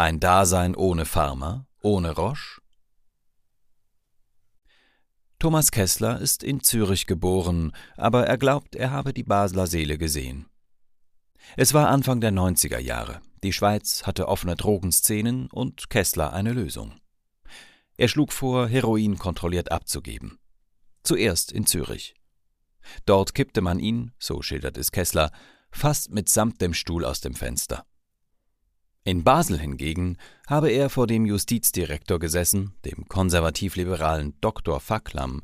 Ein 0.00 0.18
Dasein 0.18 0.74
ohne 0.76 1.04
Pharma, 1.04 1.66
ohne 1.82 2.12
Roche? 2.12 2.62
Thomas 5.38 5.72
Kessler 5.72 6.18
ist 6.22 6.42
in 6.42 6.62
Zürich 6.62 7.06
geboren, 7.06 7.72
aber 7.98 8.26
er 8.26 8.38
glaubt, 8.38 8.76
er 8.76 8.92
habe 8.92 9.12
die 9.12 9.24
Basler 9.24 9.66
Seele 9.66 9.98
gesehen. 9.98 10.46
Es 11.58 11.74
war 11.74 11.90
Anfang 11.90 12.22
der 12.22 12.32
90er 12.32 12.78
Jahre. 12.78 13.20
Die 13.42 13.52
Schweiz 13.52 14.04
hatte 14.06 14.28
offene 14.28 14.56
Drogenszenen 14.56 15.50
und 15.50 15.90
Kessler 15.90 16.32
eine 16.32 16.54
Lösung. 16.54 16.98
Er 17.98 18.08
schlug 18.08 18.32
vor, 18.32 18.68
Heroin 18.68 19.18
kontrolliert 19.18 19.70
abzugeben. 19.70 20.38
Zuerst 21.02 21.52
in 21.52 21.66
Zürich. 21.66 22.14
Dort 23.04 23.34
kippte 23.34 23.60
man 23.60 23.78
ihn, 23.78 24.12
so 24.18 24.40
schildert 24.40 24.78
es 24.78 24.92
Kessler, 24.92 25.30
fast 25.70 26.10
mitsamt 26.10 26.62
dem 26.62 26.72
Stuhl 26.72 27.04
aus 27.04 27.20
dem 27.20 27.34
Fenster. 27.34 27.84
In 29.04 29.24
Basel 29.24 29.58
hingegen 29.58 30.18
habe 30.46 30.70
er 30.70 30.90
vor 30.90 31.06
dem 31.06 31.24
Justizdirektor 31.24 32.18
gesessen, 32.18 32.74
dem 32.84 33.08
konservativ-liberalen 33.08 34.38
Dr. 34.40 34.78
Facklam, 34.78 35.42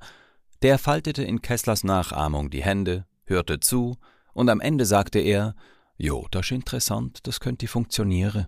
der 0.63 0.79
faltete 0.79 1.23
in 1.23 1.41
Kesslers 1.41 1.83
Nachahmung 1.83 2.51
die 2.51 2.63
Hände, 2.63 3.07
hörte 3.25 3.61
zu, 3.61 3.97
und 4.35 4.51
am 4.51 4.61
Ende 4.61 4.85
sagte 4.85 5.19
er, 5.19 5.55
Jo, 5.97 6.27
das 6.31 6.47
ist 6.47 6.53
interessant, 6.53 7.27
das 7.27 7.41
könnte 7.41 7.67
funktionieren. 7.67 8.47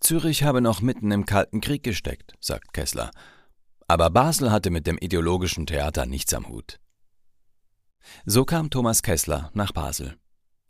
Zürich 0.00 0.42
habe 0.42 0.60
noch 0.60 0.82
mitten 0.82 1.10
im 1.10 1.24
Kalten 1.24 1.62
Krieg 1.62 1.82
gesteckt, 1.82 2.34
sagt 2.40 2.74
Kessler. 2.74 3.10
Aber 3.88 4.10
Basel 4.10 4.50
hatte 4.50 4.70
mit 4.70 4.86
dem 4.86 4.98
ideologischen 4.98 5.66
Theater 5.66 6.04
nichts 6.04 6.34
am 6.34 6.48
Hut. 6.48 6.78
So 8.24 8.44
kam 8.44 8.70
Thomas 8.70 9.02
Kessler 9.02 9.50
nach 9.54 9.72
Basel. 9.72 10.16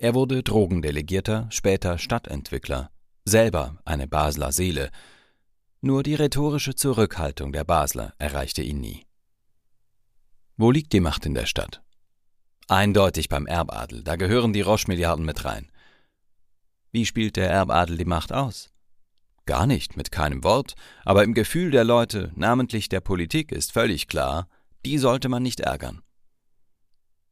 Er 0.03 0.15
wurde 0.15 0.43
Drogendelegierter, 0.43 1.47
später 1.51 1.99
Stadtentwickler, 1.99 2.91
selber 3.27 3.77
eine 3.85 4.09
Basler 4.09 4.51
Seele. 4.51 4.91
Nur 5.83 6.03
die 6.03 6.15
rhetorische 6.15 6.75
Zurückhaltung 6.75 7.53
der 7.53 7.65
Basler 7.65 8.15
erreichte 8.17 8.63
ihn 8.63 8.81
nie. 8.81 9.05
Wo 10.57 10.71
liegt 10.71 10.95
die 10.95 11.01
Macht 11.01 11.27
in 11.27 11.35
der 11.35 11.45
Stadt? 11.45 11.83
Eindeutig 12.67 13.29
beim 13.29 13.45
Erbadel, 13.45 14.03
da 14.03 14.17
gehören 14.17 14.55
die 14.55 14.63
Roche-Milliarden 14.63 15.27
mit 15.27 15.45
rein. 15.45 15.71
Wie 16.93 17.05
spielt 17.05 17.37
der 17.37 17.51
Erbadel 17.51 17.99
die 17.99 18.07
Macht 18.07 18.33
aus? 18.33 18.71
Gar 19.45 19.67
nicht, 19.67 19.99
mit 19.99 20.11
keinem 20.11 20.43
Wort, 20.45 20.77
aber 21.05 21.25
im 21.25 21.35
Gefühl 21.35 21.73
der 21.73 21.85
Leute, 21.85 22.33
namentlich 22.37 22.89
der 22.89 23.03
Politik, 23.03 23.53
ist 23.53 23.73
völlig 23.73 24.09
klar, 24.09 24.49
die 24.87 24.97
sollte 24.97 25.29
man 25.29 25.43
nicht 25.43 25.61
ärgern. 25.61 26.01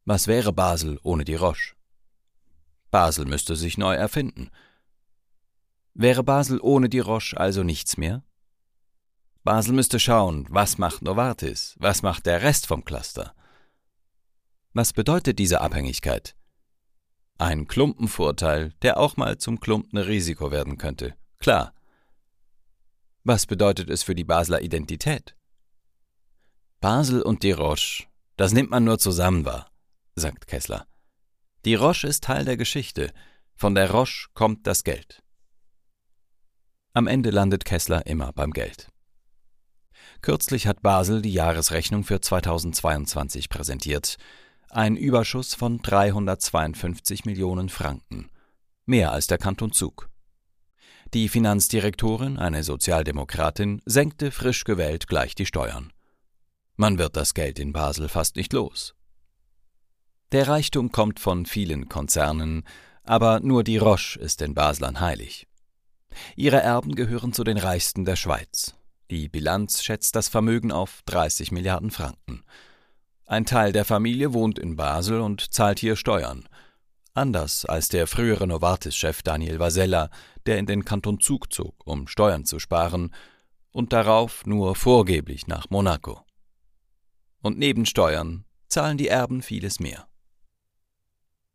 Was 0.05 0.27
wäre 0.27 0.53
Basel 0.53 0.99
ohne 1.01 1.25
die 1.25 1.33
Roche? 1.33 1.78
Basel 2.91 3.25
müsste 3.25 3.55
sich 3.55 3.77
neu 3.77 3.93
erfinden. 3.93 4.49
Wäre 5.93 6.23
Basel 6.23 6.59
ohne 6.61 6.89
die 6.89 6.99
Roche 6.99 7.37
also 7.37 7.63
nichts 7.63 7.97
mehr? 7.97 8.23
Basel 9.43 9.73
müsste 9.73 9.99
schauen, 9.99 10.47
was 10.49 10.77
macht 10.77 11.01
Novartis, 11.01 11.75
was 11.79 12.01
macht 12.03 12.25
der 12.25 12.41
Rest 12.41 12.67
vom 12.67 12.83
Cluster. 12.85 13.33
Was 14.73 14.93
bedeutet 14.93 15.39
diese 15.39 15.61
Abhängigkeit? 15.61 16.35
Ein 17.37 17.67
Klumpenvorteil, 17.67 18.73
der 18.81 18.97
auch 18.97 19.17
mal 19.17 19.37
zum 19.37 19.59
Klumpenrisiko 19.59 20.51
werden 20.51 20.77
könnte. 20.77 21.15
Klar. 21.39 21.73
Was 23.23 23.45
bedeutet 23.45 23.89
es 23.89 24.03
für 24.03 24.15
die 24.15 24.23
Basler 24.25 24.61
Identität? 24.61 25.35
Basel 26.81 27.21
und 27.21 27.43
die 27.43 27.51
Roche, 27.51 28.05
das 28.37 28.53
nimmt 28.53 28.69
man 28.71 28.83
nur 28.83 28.99
zusammen 28.99 29.45
wahr, 29.45 29.71
sagt 30.15 30.47
Kessler. 30.47 30.88
Die 31.65 31.75
Roche 31.75 32.07
ist 32.07 32.23
Teil 32.23 32.45
der 32.45 32.57
Geschichte, 32.57 33.11
von 33.55 33.75
der 33.75 33.91
Roche 33.91 34.29
kommt 34.33 34.65
das 34.65 34.83
Geld. 34.83 35.21
Am 36.93 37.07
Ende 37.07 37.29
landet 37.29 37.65
Kessler 37.65 38.05
immer 38.07 38.31
beim 38.31 38.51
Geld. 38.51 38.87
Kürzlich 40.21 40.67
hat 40.67 40.81
Basel 40.81 41.21
die 41.21 41.33
Jahresrechnung 41.33 42.03
für 42.03 42.21
2022 42.21 43.49
präsentiert 43.49 44.17
ein 44.71 44.95
Überschuss 44.95 45.55
von 45.55 45.81
352 45.81 47.25
Millionen 47.25 47.69
Franken, 47.69 48.29
mehr 48.85 49.11
als 49.11 49.27
der 49.27 49.39
Kanton 49.39 49.71
Zug. 49.71 50.09
Die 51.13 51.27
Finanzdirektorin, 51.27 52.37
eine 52.37 52.63
Sozialdemokratin, 52.63 53.81
senkte 53.85 54.29
frisch 54.29 54.63
gewählt 54.63 55.07
gleich 55.07 55.33
die 55.33 55.47
Steuern. 55.47 55.91
Man 56.75 56.99
wird 56.99 57.17
das 57.17 57.33
Geld 57.33 57.57
in 57.57 57.73
Basel 57.73 58.09
fast 58.09 58.35
nicht 58.35 58.53
los. 58.53 58.93
Der 60.31 60.47
Reichtum 60.47 60.91
kommt 60.91 61.19
von 61.19 61.47
vielen 61.47 61.89
Konzernen, 61.89 62.63
aber 63.03 63.39
nur 63.39 63.63
die 63.63 63.77
Roche 63.77 64.19
ist 64.19 64.41
den 64.41 64.53
Baslern 64.53 64.99
heilig. 64.99 65.47
Ihre 66.35 66.61
Erben 66.61 66.93
gehören 66.93 67.33
zu 67.33 67.43
den 67.43 67.57
reichsten 67.57 68.05
der 68.05 68.15
Schweiz. 68.15 68.75
Die 69.09 69.27
Bilanz 69.27 69.81
schätzt 69.81 70.15
das 70.15 70.27
Vermögen 70.27 70.71
auf 70.71 71.01
30 71.07 71.51
Milliarden 71.51 71.89
Franken. 71.89 72.43
Ein 73.25 73.45
Teil 73.45 73.71
der 73.71 73.85
Familie 73.85 74.33
wohnt 74.33 74.59
in 74.59 74.75
Basel 74.75 75.19
und 75.19 75.51
zahlt 75.51 75.79
hier 75.79 75.95
Steuern. 75.95 76.47
Anders 77.15 77.65
als 77.65 77.89
der 77.89 78.05
frühere 78.05 78.45
Novartis-Chef 78.45 79.23
Daniel 79.23 79.57
Vasella, 79.59 80.11
der 80.45 80.59
in 80.59 80.67
den 80.67 80.85
Kanton 80.85 81.19
Zug 81.19 81.51
zog, 81.51 81.75
um 81.85 82.07
Steuern 82.07 82.45
zu 82.45 82.59
sparen, 82.59 83.13
und 83.71 83.93
darauf 83.93 84.45
nur 84.45 84.75
vorgeblich 84.75 85.47
nach 85.47 85.69
Monaco. 85.71 86.21
Und 87.41 87.57
neben 87.57 87.85
Steuern 87.87 88.45
zahlen 88.67 88.97
die 88.97 89.07
Erben 89.07 89.41
vieles 89.41 89.79
mehr. 89.79 90.08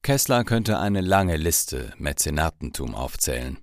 Kessler 0.04 0.44
könnte 0.44 0.78
eine 0.78 1.00
lange 1.00 1.38
Liste 1.38 1.94
Mäzenatentum 1.96 2.94
aufzählen. 2.94 3.56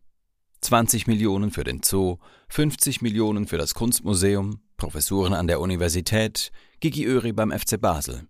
20 0.62 1.06
Millionen 1.06 1.52
für 1.52 1.64
den 1.64 1.84
Zoo, 1.84 2.18
50 2.50 3.04
Millionen 3.04 3.46
für 3.46 3.60
das 3.60 3.76
Kunstmuseum, 3.76 4.60
Professuren 4.76 5.36
an 5.36 5.46
der 5.46 5.60
Universität, 5.60 6.52
Gigi 6.80 7.06
Öri 7.06 7.32
beim 7.32 7.52
FC 7.52 7.80
Basel. 7.80 8.28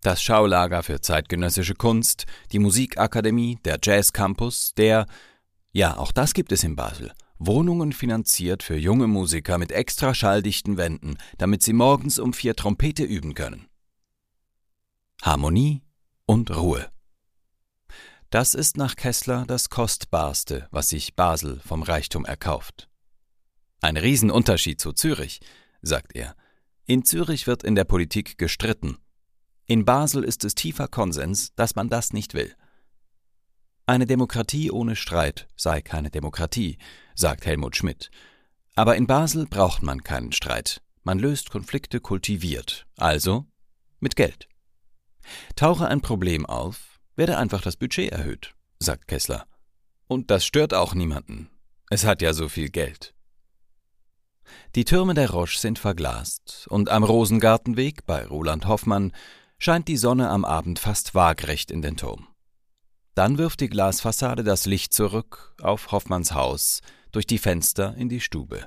Das 0.00 0.22
Schaulager 0.22 0.82
für 0.82 1.02
zeitgenössische 1.02 1.74
Kunst, 1.74 2.24
die 2.52 2.58
Musikakademie, 2.58 3.58
der 3.66 3.78
Jazz-Campus, 3.82 4.72
der, 4.72 5.04
ja, 5.72 5.98
auch 5.98 6.12
das 6.12 6.32
gibt 6.32 6.52
es 6.52 6.64
in 6.64 6.74
Basel, 6.74 7.12
Wohnungen 7.38 7.92
finanziert 7.92 8.62
für 8.62 8.78
junge 8.78 9.08
Musiker 9.08 9.58
mit 9.58 9.72
extra 9.72 10.14
schalldichten 10.14 10.78
Wänden, 10.78 11.18
damit 11.36 11.62
sie 11.62 11.74
morgens 11.74 12.18
um 12.18 12.32
vier 12.32 12.56
Trompete 12.56 13.04
üben 13.04 13.34
können. 13.34 13.66
Harmonie 15.20 15.82
und 16.24 16.50
Ruhe. 16.56 16.88
Das 18.32 18.54
ist 18.54 18.78
nach 18.78 18.96
Kessler 18.96 19.44
das 19.46 19.68
Kostbarste, 19.68 20.66
was 20.70 20.88
sich 20.88 21.14
Basel 21.14 21.60
vom 21.60 21.82
Reichtum 21.82 22.24
erkauft. 22.24 22.88
Ein 23.82 23.98
Riesenunterschied 23.98 24.80
zu 24.80 24.94
Zürich, 24.94 25.40
sagt 25.82 26.16
er. 26.16 26.34
In 26.86 27.04
Zürich 27.04 27.46
wird 27.46 27.62
in 27.62 27.74
der 27.74 27.84
Politik 27.84 28.38
gestritten. 28.38 28.96
In 29.66 29.84
Basel 29.84 30.24
ist 30.24 30.46
es 30.46 30.54
tiefer 30.54 30.88
Konsens, 30.88 31.54
dass 31.56 31.74
man 31.74 31.90
das 31.90 32.14
nicht 32.14 32.32
will. 32.32 32.56
Eine 33.84 34.06
Demokratie 34.06 34.70
ohne 34.70 34.96
Streit 34.96 35.46
sei 35.54 35.82
keine 35.82 36.08
Demokratie, 36.10 36.78
sagt 37.14 37.44
Helmut 37.44 37.76
Schmidt. 37.76 38.10
Aber 38.74 38.96
in 38.96 39.06
Basel 39.06 39.44
braucht 39.44 39.82
man 39.82 40.04
keinen 40.04 40.32
Streit. 40.32 40.80
Man 41.02 41.18
löst 41.18 41.50
Konflikte 41.50 42.00
kultiviert, 42.00 42.86
also 42.96 43.44
mit 44.00 44.16
Geld. 44.16 44.48
Tauche 45.54 45.86
ein 45.86 46.00
Problem 46.00 46.46
auf, 46.46 46.91
werde 47.16 47.38
einfach 47.38 47.62
das 47.62 47.76
Budget 47.76 48.12
erhöht, 48.12 48.54
sagt 48.78 49.08
Kessler. 49.08 49.46
Und 50.06 50.30
das 50.30 50.44
stört 50.44 50.74
auch 50.74 50.94
niemanden. 50.94 51.50
Es 51.90 52.04
hat 52.04 52.22
ja 52.22 52.32
so 52.32 52.48
viel 52.48 52.68
Geld. 52.68 53.14
Die 54.74 54.84
Türme 54.84 55.14
der 55.14 55.30
Roche 55.30 55.58
sind 55.58 55.78
verglast, 55.78 56.66
und 56.68 56.88
am 56.88 57.04
Rosengartenweg 57.04 58.04
bei 58.06 58.26
Roland 58.26 58.66
Hoffmann 58.66 59.12
scheint 59.58 59.88
die 59.88 59.96
Sonne 59.96 60.28
am 60.30 60.44
Abend 60.44 60.78
fast 60.78 61.14
waagrecht 61.14 61.70
in 61.70 61.82
den 61.82 61.96
Turm. 61.96 62.28
Dann 63.14 63.38
wirft 63.38 63.60
die 63.60 63.68
Glasfassade 63.68 64.42
das 64.42 64.66
Licht 64.66 64.92
zurück 64.92 65.54
auf 65.60 65.92
Hoffmanns 65.92 66.32
Haus, 66.32 66.80
durch 67.12 67.26
die 67.26 67.38
Fenster 67.38 67.94
in 67.96 68.08
die 68.08 68.20
Stube. 68.20 68.66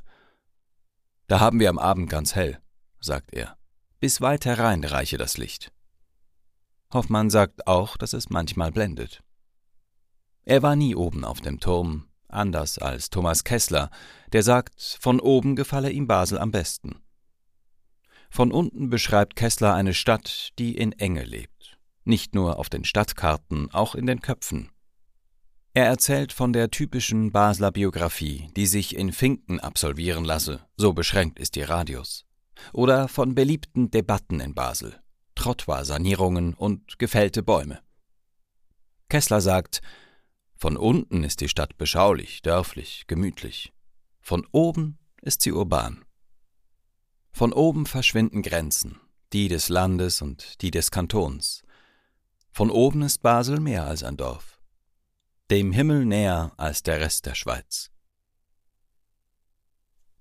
Da 1.27 1.39
haben 1.39 1.59
wir 1.59 1.69
am 1.69 1.79
Abend 1.79 2.09
ganz 2.09 2.35
hell, 2.35 2.59
sagt 2.99 3.33
er. 3.33 3.57
Bis 3.99 4.21
weit 4.21 4.45
herein 4.45 4.83
reiche 4.83 5.17
das 5.17 5.37
Licht. 5.37 5.71
Hoffmann 6.93 7.29
sagt 7.29 7.67
auch, 7.67 7.97
dass 7.97 8.13
es 8.13 8.29
manchmal 8.29 8.71
blendet. 8.71 9.21
Er 10.43 10.61
war 10.61 10.75
nie 10.75 10.95
oben 10.95 11.25
auf 11.25 11.41
dem 11.41 11.59
Turm, 11.59 12.05
anders 12.27 12.77
als 12.77 13.09
Thomas 13.09 13.43
Kessler, 13.43 13.89
der 14.31 14.43
sagt, 14.43 14.97
von 15.01 15.19
oben 15.19 15.55
gefalle 15.55 15.91
ihm 15.91 16.07
Basel 16.07 16.37
am 16.37 16.51
besten. 16.51 17.01
Von 18.29 18.51
unten 18.51 18.89
beschreibt 18.89 19.35
Kessler 19.35 19.73
eine 19.73 19.93
Stadt, 19.93 20.49
die 20.59 20.75
in 20.75 20.91
Enge 20.91 21.23
lebt, 21.23 21.77
nicht 22.03 22.35
nur 22.35 22.59
auf 22.59 22.69
den 22.69 22.83
Stadtkarten, 22.83 23.71
auch 23.71 23.95
in 23.95 24.05
den 24.05 24.21
Köpfen. 24.21 24.69
Er 25.73 25.85
erzählt 25.85 26.31
von 26.31 26.53
der 26.53 26.71
typischen 26.71 27.31
Basler 27.31 27.71
Biografie, 27.71 28.49
die 28.55 28.65
sich 28.65 28.95
in 28.95 29.11
Finken 29.11 29.59
absolvieren 29.59 30.23
lasse, 30.23 30.65
so 30.77 30.93
beschränkt 30.93 31.39
ist 31.39 31.57
ihr 31.57 31.69
Radius. 31.69 32.25
Oder 32.71 33.07
von 33.07 33.35
beliebten 33.35 33.91
Debatten 33.91 34.39
in 34.39 34.53
Basel, 34.53 35.01
Trottoir-Sanierungen 35.45 36.53
und 36.53 36.97
gefällte 36.97 37.43
Bäume. 37.43 37.79
Kessler 39.09 39.41
sagt, 39.41 39.81
von 40.55 40.75
unten 40.75 41.23
ist 41.23 41.41
die 41.41 41.49
Stadt 41.49 41.77
beschaulich, 41.77 42.41
dörflich, 42.41 43.05
gemütlich. 43.07 43.71
Von 44.21 44.47
oben 44.51 44.97
ist 45.21 45.41
sie 45.41 45.51
urban. 45.51 46.03
Von 47.31 47.53
oben 47.53 47.85
verschwinden 47.85 48.41
Grenzen, 48.41 48.99
die 49.33 49.47
des 49.47 49.69
Landes 49.69 50.21
und 50.21 50.61
die 50.61 50.71
des 50.71 50.89
Kantons. 50.89 51.61
Von 52.51 52.71
oben 52.71 53.03
ist 53.03 53.21
Basel 53.21 53.59
mehr 53.59 53.85
als 53.85 54.03
ein 54.03 54.17
Dorf 54.17 54.55
dem 55.51 55.71
Himmel 55.71 56.05
näher 56.05 56.53
als 56.57 56.81
der 56.81 56.99
Rest 56.99 57.25
der 57.27 57.35
Schweiz. 57.35 57.91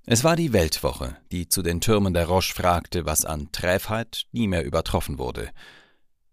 Es 0.07 0.23
war 0.23 0.37
die 0.37 0.53
Weltwoche, 0.53 1.17
die 1.33 1.49
zu 1.49 1.63
den 1.63 1.81
Türmen 1.81 2.13
der 2.13 2.27
Roche 2.27 2.53
fragte, 2.53 3.07
was 3.07 3.25
an 3.25 3.51
Träfheit 3.53 4.27
nie 4.33 4.49
mehr 4.49 4.63
übertroffen 4.63 5.19
wurde. 5.19 5.51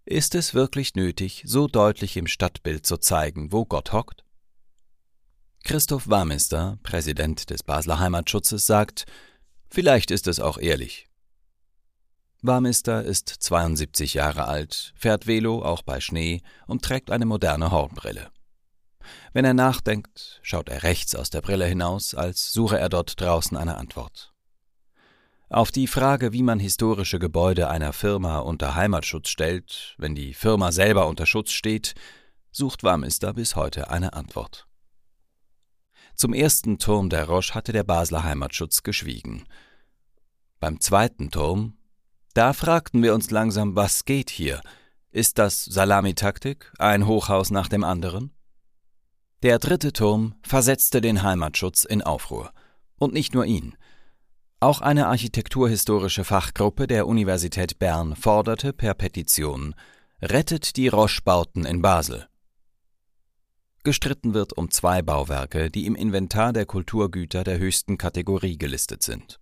Ist 0.03 0.35
es 0.35 0.53
wirklich 0.53 0.95
nötig, 0.95 1.43
so 1.45 1.67
deutlich 1.67 2.17
im 2.17 2.27
Stadtbild 2.27 2.85
zu 2.85 2.97
zeigen, 2.97 3.53
wo 3.53 3.63
Gott 3.63 3.93
hockt? 3.93 4.25
Christoph 5.63 6.09
Warmester, 6.09 6.79
Präsident 6.83 7.49
des 7.49 7.63
Basler 7.63 7.99
Heimatschutzes, 7.99 8.65
sagt, 8.65 9.05
vielleicht 9.69 10.11
ist 10.11 10.27
es 10.27 10.41
auch 10.41 10.57
ehrlich. 10.57 11.07
Warmester 12.41 13.03
ist 13.05 13.29
72 13.29 14.15
Jahre 14.15 14.45
alt, 14.45 14.91
fährt 14.97 15.27
Velo 15.27 15.63
auch 15.63 15.83
bei 15.83 16.01
Schnee 16.01 16.41
und 16.67 16.83
trägt 16.83 17.09
eine 17.09 17.25
moderne 17.25 17.71
Hornbrille. 17.71 18.31
Wenn 19.33 19.45
er 19.45 19.53
nachdenkt, 19.53 20.39
schaut 20.41 20.67
er 20.67 20.83
rechts 20.83 21.15
aus 21.15 21.29
der 21.29 21.41
Brille 21.41 21.65
hinaus, 21.65 22.13
als 22.13 22.51
suche 22.51 22.77
er 22.77 22.89
dort 22.89 23.19
draußen 23.19 23.55
eine 23.55 23.77
Antwort. 23.77 24.33
Auf 25.49 25.71
die 25.71 25.87
Frage, 25.87 26.33
wie 26.33 26.43
man 26.43 26.59
historische 26.59 27.19
Gebäude 27.19 27.69
einer 27.69 27.93
Firma 27.93 28.39
unter 28.39 28.75
Heimatschutz 28.75 29.29
stellt, 29.29 29.95
wenn 29.97 30.15
die 30.15 30.33
Firma 30.33 30.71
selber 30.71 31.07
unter 31.07 31.25
Schutz 31.25 31.51
steht, 31.51 31.93
sucht 32.51 32.83
Warmister 32.83 33.33
bis 33.33 33.55
heute 33.55 33.89
eine 33.89 34.13
Antwort. 34.13 34.67
Zum 36.15 36.33
ersten 36.33 36.77
Turm 36.77 37.09
der 37.09 37.25
Roche 37.25 37.53
hatte 37.53 37.71
der 37.71 37.83
Basler 37.83 38.23
Heimatschutz 38.23 38.83
geschwiegen. 38.83 39.45
Beim 40.59 40.79
zweiten 40.79 41.31
Turm, 41.31 41.77
da 42.33 42.53
fragten 42.53 43.01
wir 43.01 43.13
uns 43.13 43.31
langsam, 43.31 43.75
was 43.75 44.05
geht 44.05 44.29
hier? 44.29 44.61
Ist 45.09 45.37
das 45.37 45.65
Salamitaktik, 45.65 46.71
ein 46.79 47.07
Hochhaus 47.07 47.49
nach 47.49 47.67
dem 47.67 47.83
anderen? 47.83 48.31
Der 49.43 49.57
dritte 49.57 49.91
Turm 49.91 50.35
versetzte 50.43 51.01
den 51.01 51.23
Heimatschutz 51.23 51.83
in 51.83 52.03
Aufruhr. 52.03 52.51
Und 52.99 53.11
nicht 53.11 53.33
nur 53.33 53.45
ihn. 53.45 53.75
Auch 54.59 54.81
eine 54.81 55.07
architekturhistorische 55.07 56.23
Fachgruppe 56.23 56.85
der 56.85 57.07
Universität 57.07 57.79
Bern 57.79 58.15
forderte 58.15 58.71
per 58.71 58.93
Petition 58.93 59.73
Rettet 60.21 60.77
die 60.77 60.89
Roche-Bauten 60.89 61.65
in 61.65 61.81
Basel. 61.81 62.27
Gestritten 63.83 64.35
wird 64.35 64.53
um 64.53 64.69
zwei 64.69 65.01
Bauwerke, 65.01 65.71
die 65.71 65.87
im 65.87 65.95
Inventar 65.95 66.53
der 66.53 66.67
Kulturgüter 66.67 67.43
der 67.43 67.57
höchsten 67.57 67.97
Kategorie 67.97 68.59
gelistet 68.59 69.01
sind. 69.01 69.39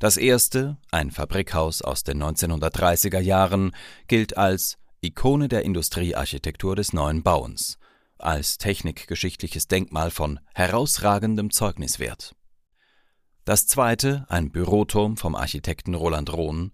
Das 0.00 0.16
erste, 0.16 0.76
ein 0.90 1.12
Fabrikhaus 1.12 1.82
aus 1.82 2.02
den 2.02 2.20
1930er 2.20 3.20
Jahren, 3.20 3.76
gilt 4.08 4.36
als 4.36 4.76
Ikone 5.02 5.46
der 5.46 5.62
Industriearchitektur 5.64 6.74
des 6.74 6.92
neuen 6.92 7.22
Bauens 7.22 7.78
als 8.18 8.58
technikgeschichtliches 8.58 9.68
Denkmal 9.68 10.10
von 10.10 10.40
herausragendem 10.54 11.50
Zeugniswert. 11.50 12.34
Das 13.44 13.66
zweite, 13.66 14.24
ein 14.28 14.50
Büroturm 14.50 15.16
vom 15.16 15.34
Architekten 15.34 15.94
Roland 15.94 16.32
Rohn, 16.32 16.72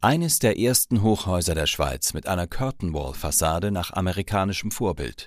eines 0.00 0.38
der 0.38 0.58
ersten 0.58 1.02
Hochhäuser 1.02 1.56
der 1.56 1.66
Schweiz 1.66 2.14
mit 2.14 2.28
einer 2.28 2.46
Curtain-Wall-Fassade 2.46 3.72
nach 3.72 3.92
amerikanischem 3.92 4.70
Vorbild, 4.70 5.26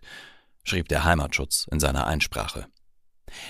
schrieb 0.64 0.88
der 0.88 1.04
Heimatschutz 1.04 1.68
in 1.72 1.82
seiner 1.82 2.08
Einsprache. 2.08 2.68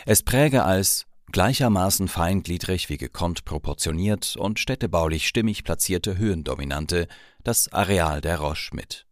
Es 0.06 0.24
präge 0.24 0.64
als 0.64 1.06
gleichermaßen 1.32 2.08
feingliedrig 2.08 2.90
wie 2.90 2.98
gekonnt 2.98 3.46
proportioniert 3.46 4.36
und 4.36 4.60
städtebaulich 4.60 5.28
stimmig 5.28 5.64
platzierte 5.64 6.18
Höhendominante 6.18 7.08
das 7.44 7.72
Areal 7.72 8.22
der 8.22 8.40
Roche 8.40 8.76
mit. 8.76 9.06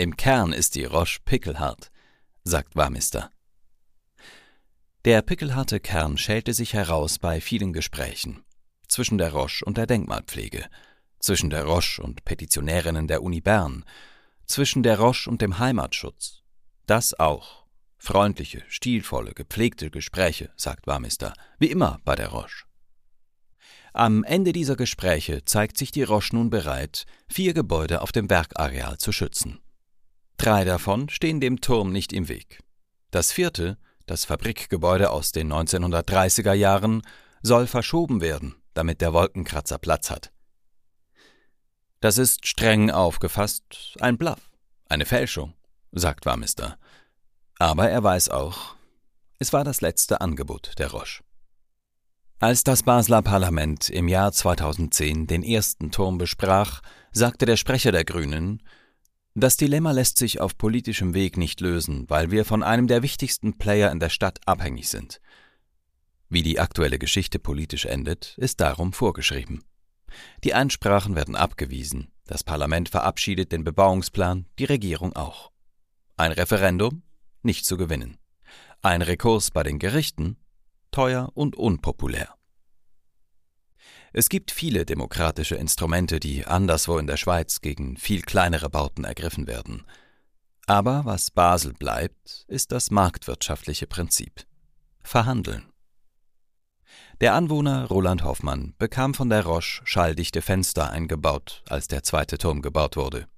Im 0.00 0.16
Kern 0.16 0.52
ist 0.52 0.76
die 0.76 0.84
Roche 0.84 1.18
pickelhart, 1.24 1.90
sagt 2.44 2.76
Warmister. 2.76 3.32
Der 5.04 5.22
pickelharte 5.22 5.80
Kern 5.80 6.16
schälte 6.18 6.54
sich 6.54 6.72
heraus 6.72 7.18
bei 7.18 7.40
vielen 7.40 7.72
Gesprächen. 7.72 8.44
Zwischen 8.86 9.18
der 9.18 9.32
Roche 9.32 9.64
und 9.64 9.76
der 9.76 9.88
Denkmalpflege, 9.88 10.66
zwischen 11.18 11.50
der 11.50 11.64
Roche 11.64 12.00
und 12.00 12.24
Petitionärinnen 12.24 13.08
der 13.08 13.24
Uni 13.24 13.40
Bern, 13.40 13.84
zwischen 14.46 14.84
der 14.84 15.00
Roche 15.00 15.28
und 15.28 15.42
dem 15.42 15.58
Heimatschutz. 15.58 16.42
Das 16.86 17.18
auch. 17.18 17.66
Freundliche, 17.96 18.62
stilvolle, 18.68 19.32
gepflegte 19.32 19.90
Gespräche, 19.90 20.52
sagt 20.56 20.86
Warmister, 20.86 21.34
wie 21.58 21.72
immer 21.72 21.98
bei 22.04 22.14
der 22.14 22.28
Roche. 22.28 22.66
Am 23.94 24.22
Ende 24.22 24.52
dieser 24.52 24.76
Gespräche 24.76 25.44
zeigt 25.44 25.76
sich 25.76 25.90
die 25.90 26.04
Roche 26.04 26.36
nun 26.36 26.50
bereit, 26.50 27.04
vier 27.28 27.52
Gebäude 27.52 28.00
auf 28.00 28.12
dem 28.12 28.28
Bergareal 28.28 28.98
zu 28.98 29.10
schützen. 29.10 29.58
Drei 30.38 30.64
davon 30.64 31.08
stehen 31.08 31.40
dem 31.40 31.60
Turm 31.60 31.92
nicht 31.92 32.12
im 32.12 32.28
Weg. 32.28 32.60
Das 33.10 33.32
vierte, 33.32 33.76
das 34.06 34.24
Fabrikgebäude 34.24 35.10
aus 35.10 35.32
den 35.32 35.52
1930er 35.52 36.54
Jahren, 36.54 37.02
soll 37.42 37.66
verschoben 37.66 38.20
werden, 38.20 38.54
damit 38.72 39.00
der 39.00 39.12
Wolkenkratzer 39.12 39.78
Platz 39.78 40.10
hat. 40.10 40.32
Das 42.00 42.16
ist 42.16 42.46
streng 42.46 42.90
aufgefasst 42.90 43.96
ein 44.00 44.16
Bluff, 44.16 44.50
eine 44.88 45.04
Fälschung, 45.04 45.54
sagt 45.90 46.26
Warmister. 46.26 46.78
Aber 47.58 47.90
er 47.90 48.02
weiß 48.02 48.28
auch, 48.28 48.76
es 49.40 49.52
war 49.52 49.64
das 49.64 49.80
letzte 49.80 50.20
Angebot 50.20 50.78
der 50.78 50.92
Roche. 50.92 51.22
Als 52.38 52.62
das 52.62 52.84
Basler 52.84 53.22
Parlament 53.22 53.90
im 53.90 54.06
Jahr 54.06 54.30
2010 54.30 55.26
den 55.26 55.42
ersten 55.42 55.90
Turm 55.90 56.18
besprach, 56.18 56.82
sagte 57.10 57.46
der 57.46 57.56
Sprecher 57.56 57.90
der 57.90 58.04
Grünen, 58.04 58.62
das 59.40 59.56
Dilemma 59.56 59.92
lässt 59.92 60.18
sich 60.18 60.40
auf 60.40 60.56
politischem 60.56 61.14
Weg 61.14 61.36
nicht 61.36 61.60
lösen, 61.60 62.08
weil 62.08 62.30
wir 62.30 62.44
von 62.44 62.62
einem 62.62 62.86
der 62.86 63.02
wichtigsten 63.02 63.58
Player 63.58 63.92
in 63.92 64.00
der 64.00 64.08
Stadt 64.08 64.40
abhängig 64.46 64.88
sind. 64.88 65.20
Wie 66.28 66.42
die 66.42 66.60
aktuelle 66.60 66.98
Geschichte 66.98 67.38
politisch 67.38 67.86
endet, 67.86 68.36
ist 68.38 68.60
darum 68.60 68.92
vorgeschrieben. 68.92 69.64
Die 70.44 70.54
Einsprachen 70.54 71.14
werden 71.14 71.36
abgewiesen, 71.36 72.10
das 72.26 72.44
Parlament 72.44 72.88
verabschiedet 72.88 73.52
den 73.52 73.64
Bebauungsplan, 73.64 74.46
die 74.58 74.64
Regierung 74.64 75.14
auch. 75.14 75.50
Ein 76.16 76.32
Referendum? 76.32 77.02
Nicht 77.42 77.64
zu 77.64 77.76
gewinnen. 77.76 78.18
Ein 78.82 79.02
Rekurs 79.02 79.50
bei 79.50 79.62
den 79.62 79.78
Gerichten? 79.78 80.36
Teuer 80.90 81.30
und 81.34 81.56
unpopulär. 81.56 82.37
Es 84.18 84.28
gibt 84.28 84.50
viele 84.50 84.84
demokratische 84.84 85.54
Instrumente, 85.54 86.18
die 86.18 86.44
anderswo 86.44 86.98
in 86.98 87.06
der 87.06 87.16
Schweiz 87.16 87.60
gegen 87.60 87.96
viel 87.96 88.22
kleinere 88.22 88.68
Bauten 88.68 89.04
ergriffen 89.04 89.46
werden. 89.46 89.84
Aber 90.66 91.04
was 91.04 91.30
Basel 91.30 91.72
bleibt, 91.72 92.44
ist 92.48 92.72
das 92.72 92.90
marktwirtschaftliche 92.90 93.86
Prinzip. 93.86 94.44
Verhandeln. 95.04 95.72
Der 97.20 97.34
Anwohner 97.34 97.86
Roland 97.86 98.24
Hoffmann 98.24 98.74
bekam 98.76 99.14
von 99.14 99.30
der 99.30 99.44
Roche 99.44 99.82
schalldichte 99.84 100.42
Fenster 100.42 100.90
eingebaut, 100.90 101.62
als 101.68 101.86
der 101.86 102.02
zweite 102.02 102.38
Turm 102.38 102.60
gebaut 102.60 102.96
wurde. 102.96 103.28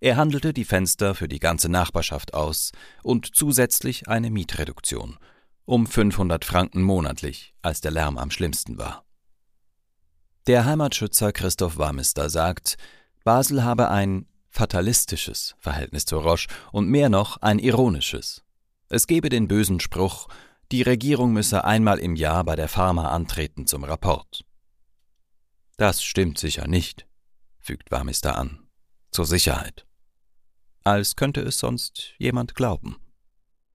Er 0.00 0.16
handelte 0.16 0.54
die 0.54 0.64
Fenster 0.64 1.14
für 1.14 1.28
die 1.28 1.40
ganze 1.40 1.68
Nachbarschaft 1.68 2.32
aus 2.32 2.72
und 3.02 3.36
zusätzlich 3.36 4.08
eine 4.08 4.30
Mietreduktion 4.30 5.18
um 5.66 5.86
500 5.86 6.44
Franken 6.44 6.80
monatlich, 6.80 7.52
als 7.60 7.82
der 7.82 7.90
Lärm 7.90 8.16
am 8.16 8.30
schlimmsten 8.30 8.78
war. 8.78 9.05
Der 10.46 10.64
Heimatschützer 10.64 11.32
Christoph 11.32 11.76
Warmister 11.76 12.30
sagt, 12.30 12.76
Basel 13.24 13.64
habe 13.64 13.90
ein 13.90 14.26
fatalistisches 14.48 15.56
Verhältnis 15.58 16.04
zur 16.04 16.22
Roche 16.22 16.46
und 16.70 16.88
mehr 16.88 17.08
noch 17.08 17.38
ein 17.38 17.58
ironisches. 17.58 18.44
Es 18.88 19.08
gebe 19.08 19.28
den 19.28 19.48
bösen 19.48 19.80
Spruch, 19.80 20.28
Die 20.70 20.82
Regierung 20.82 21.32
müsse 21.32 21.64
einmal 21.64 21.98
im 21.98 22.14
Jahr 22.14 22.44
bei 22.44 22.54
der 22.54 22.68
Pharma 22.68 23.08
antreten 23.08 23.66
zum 23.66 23.82
Rapport. 23.82 24.44
Das 25.78 26.02
stimmt 26.02 26.38
sicher 26.38 26.68
nicht, 26.68 27.06
fügt 27.58 27.90
Warmister 27.90 28.38
an. 28.38 28.68
Zur 29.10 29.26
Sicherheit. 29.26 29.84
Als 30.84 31.16
könnte 31.16 31.40
es 31.40 31.58
sonst 31.58 32.14
jemand 32.18 32.54
glauben. 32.54 32.96